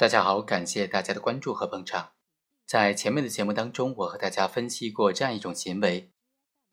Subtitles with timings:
[0.00, 2.12] 大家好，感谢大家的关注和捧场。
[2.64, 6.10] 在前面的节目当中，我和大家分析过这样一种行为：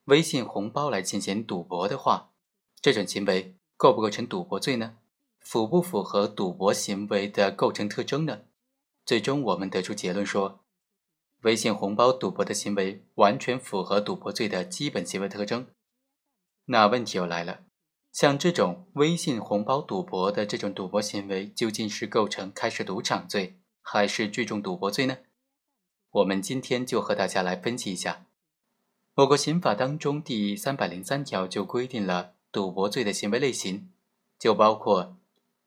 [0.06, 2.32] 微信红包来进行赌博的话，
[2.80, 4.96] 这种行为构不构成赌博罪呢？
[5.42, 8.44] 符不符合赌博行为的构成特征呢？
[9.06, 10.64] 最终我们得出结论说，
[11.42, 15.68] 微信红包赌博的行为完全符合赌博罪的基本行为特征。
[16.68, 17.67] 那问题又来了。
[18.18, 25.20] 像这种微信红包赌博的这种赌博行为，究竟是构成开设赌场罪，还是聚众赌博罪呢？
[26.10, 28.26] 我们今天就和大家来分析一下。
[29.18, 33.92] 我国刑法当中第三百零三条就规定了赌博罪的行为类型，
[34.40, 35.16] 就包括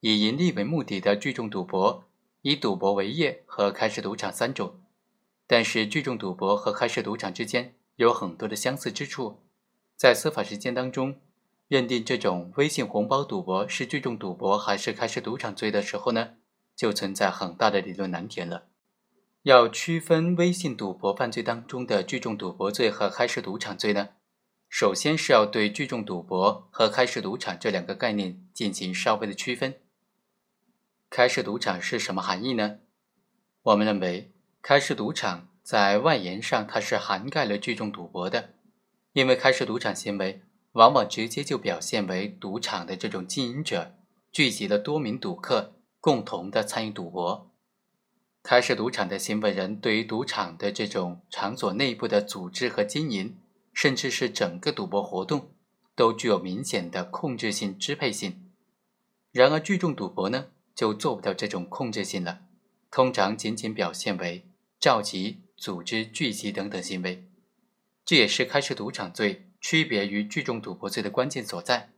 [0.00, 2.02] 以盈利为目的的聚众赌博、
[2.42, 4.74] 以赌博为业和开设赌场三种。
[5.46, 9.38] 但是聚众赌博和开设赌场之间有很多的相似之处，
[9.96, 11.14] 在司法实践当中。
[11.70, 16.30] 认定这种微信红包赌博是聚众赌博还是开设赌场罪的时候呢，
[16.74, 18.64] 就存在很大的理论难点了。
[19.42, 24.08] 要区分微信赌博犯罪当中的聚众赌博罪和开设赌场罪呢，
[24.68, 29.76] 首先是要对聚众赌博和开设赌场这两个概念进行稍微的区分。
[31.08, 32.78] 开设赌场是什么含义呢？
[33.62, 38.54] 我们认为，开设赌场在外延上它是涵盖了聚众赌博的，
[39.12, 40.42] 因为开设赌场行为。
[40.72, 43.96] 往往直接就表现为赌场的这种经营者
[44.30, 47.50] 聚集了多名赌客，共同的参与赌博。
[48.42, 53.36] 开设赌场的行为人对于赌场的这种场所内部的组织和经营，
[53.74, 55.50] 甚至是整个赌博活动，
[55.94, 58.50] 都具有明显的控制性、支配性。
[59.32, 62.42] 然而，聚众赌博呢，就做不到这种控制性了，
[62.90, 64.46] 通常仅仅表现为
[64.78, 67.28] 召集、组织、聚集等等行为。
[68.04, 69.49] 这也是开设赌场罪。
[69.60, 71.90] 区别于聚众赌博罪的关键所在，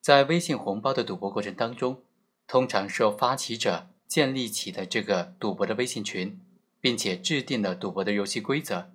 [0.00, 2.02] 在微信红包的赌博过程当中，
[2.46, 6.40] 通常是由发起者建立起的这个赌博的微信群，
[6.80, 8.90] 并且制定了赌博的游戏规则，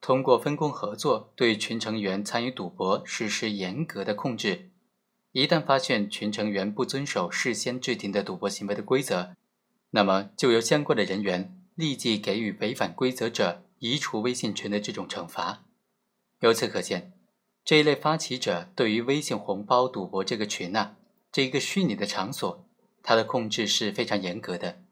[0.00, 4.70] 通过分工合作对群成员参与赌博实施严格的控制。
[5.32, 9.36] 一旦发现群成员不遵守事先制定的赌博行为的规则，
[9.90, 15.64] 那么就由相关的人员立即给予违反规则者移除微信群的这种惩罚。
[16.40, 17.12] 由此可见，
[17.64, 20.96] 这一类发起者对于微信红包赌博这个群啊，
[21.30, 22.66] 这一个虚拟的场所，
[23.02, 24.82] 它的控制是非常严格的。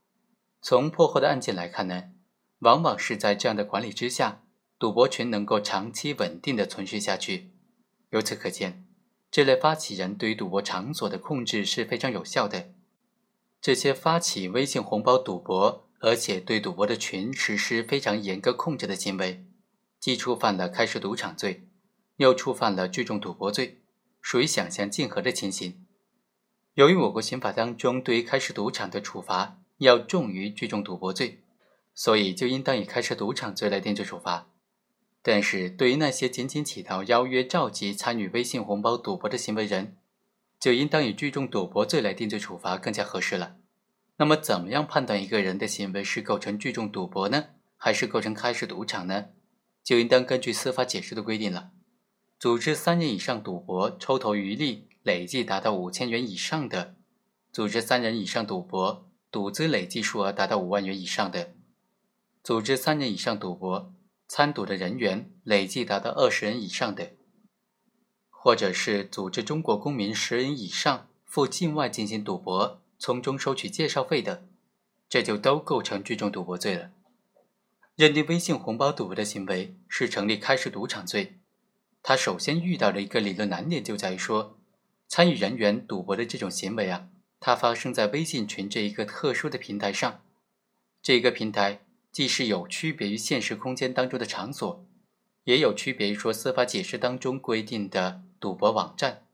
[0.61, 2.11] 从破获的案件来看呢，
[2.61, 4.43] 往往是在这样的管理之下，
[4.79, 7.53] 赌博群能够长期稳定的存续下去。
[8.11, 8.87] 由此可见，
[9.31, 12.75] 这类发起人对于赌博场所的控制是非常有效的。
[13.61, 19.45] 这些发起微信红包赌博，而且对赌博的群实施非常严格控制的行为。
[20.01, 21.69] 既触犯了开设赌场罪，
[22.17, 23.81] 又触犯了聚众赌博罪，
[24.21, 25.85] 属于想象竞合的情形。
[26.75, 31.43] 由于我国刑法当中对于开设赌场的处罚要重于聚众赌博罪，
[31.95, 34.49] 所以就应当以开设赌场罪来定罪处罚。
[35.21, 39.97] 但是，对于那些仅仅起到邀约、召集、参与微信红包赌博的行为人，
[40.61, 43.57] 就应当以聚众赌博罪来定罪处罚更加合适了。
[44.19, 49.27] 那么，怎么样判断一个人的行为是构成聚众赌博呢，还是构成开设赌场呢？
[49.89, 51.71] 就应当根据司法解释的规定了。
[52.39, 56.95] 组织三人以上赌博，抽头余利累计达到五千元以上的；
[57.51, 61.55] 组织三人以上赌博，赌资累计数额达到五万元以上的；
[62.45, 63.91] 组织三人以上赌博，
[64.27, 67.15] 参赌的人员累计达到二十人以上的；
[68.29, 74.45] 或者是组织中国公民十人以上赴境外进行赌博，从中收取介绍费的，
[75.09, 76.91] 这就都构成聚众赌博罪了。
[77.99, 81.41] 认定微信红包赌博的行为是成立开设赌场罪，
[82.01, 84.57] 他首先遇到的一个理论难点就在于说，
[85.09, 87.09] 参与人员赌博的这种行为啊，
[87.41, 90.23] 它发生在微信群这一个特殊的平台上，
[91.03, 91.81] 这个平台
[92.13, 94.87] 既是有区别于现实空间当中的场所，
[95.43, 99.27] 也有区别于说司法解释当中规定的赌博网站。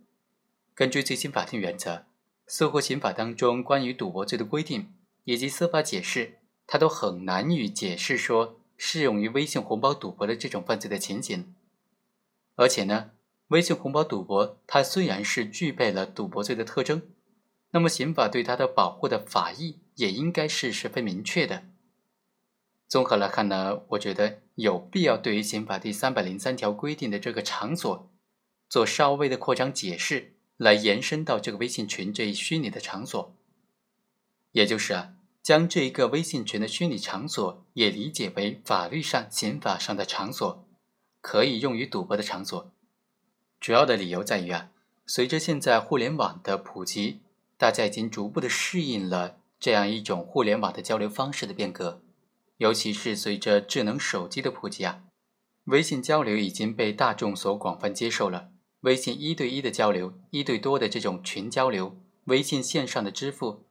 [0.74, 2.06] 根据最新法定原则，
[2.47, 6.39] 似乎刑法当中关于赌博罪的规定以及司法解释。
[6.66, 11.55] 他都很难以解释说适用于微信红包赌博的这种犯罪的情景，
[12.57, 13.11] 而且呢，
[13.49, 17.03] 微信红包赌博它虽然是具备了赌博罪的特征，
[17.71, 21.65] 那么刑法对它的保护的法益也应该是十分明确的。
[22.89, 28.11] 综合来看呢，我觉得有必要对于刑法第三百零三条规定的这个场所
[28.69, 33.34] 做稍微的扩张解释，来延伸到这个微信群这一虚拟的场所，
[34.53, 35.15] 也就是啊。
[35.44, 40.66] 将这一个微信群的虚拟场所也理解为法律上、刑法上的场所，
[41.20, 42.72] 可以用于赌博的场所。
[43.60, 44.70] 主要的理由在于啊，
[45.04, 47.20] 随着现在互联网的普及，
[47.58, 52.00] 大家已经逐步的适应了这样一种互联网的交流方式的变革，
[52.56, 55.02] 尤其是随着智能手机的普及啊，
[55.64, 58.48] 微信交流已经被大众所广泛接受了。
[58.80, 63.66] 微信一对一的交流，一对多的这种群交流，微信线上的支付，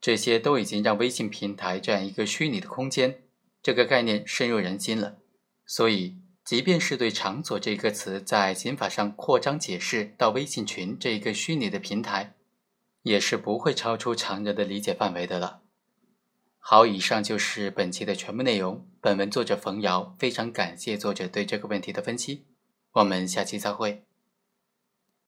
[0.00, 3.22] 这些都已经让微信平台这样一个虚拟的空间
[3.62, 5.18] 这个概念深入人心了。
[5.66, 6.18] 所以。
[6.48, 12.36] 即便是对“场所”这个词在刑法上扩张解释到微信群这一个虚拟的平台，
[13.02, 15.60] 也是不会超出常人的理解范围的了。
[16.56, 18.88] 好，以上就是本期的全部内容。
[19.02, 22.46] 本文作者冯瑶，非常感谢作者对这个问题的分析。
[22.92, 24.07] 我们下期再会。